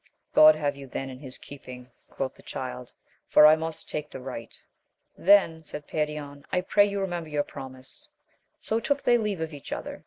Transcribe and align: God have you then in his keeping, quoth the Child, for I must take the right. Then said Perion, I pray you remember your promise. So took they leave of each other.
God 0.33 0.55
have 0.55 0.75
you 0.75 0.87
then 0.87 1.11
in 1.11 1.19
his 1.19 1.37
keeping, 1.37 1.91
quoth 2.09 2.33
the 2.33 2.41
Child, 2.41 2.91
for 3.27 3.45
I 3.45 3.55
must 3.55 3.87
take 3.87 4.09
the 4.09 4.19
right. 4.19 4.57
Then 5.15 5.61
said 5.61 5.85
Perion, 5.87 6.43
I 6.51 6.61
pray 6.61 6.87
you 6.87 6.99
remember 6.99 7.29
your 7.29 7.43
promise. 7.43 8.09
So 8.61 8.79
took 8.79 9.03
they 9.03 9.19
leave 9.19 9.41
of 9.41 9.53
each 9.53 9.71
other. 9.71 9.99